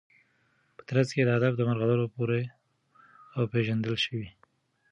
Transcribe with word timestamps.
په 0.75 0.81
ترڅ 0.89 1.09
کي 1.15 1.21
د 1.25 1.29
ادب 1.37 1.53
د 1.57 1.61
مرغلرو 1.69 2.11
پوره 2.15 2.41
او 3.35 3.43
پیژندل 3.53 3.95
شوي 4.05 4.27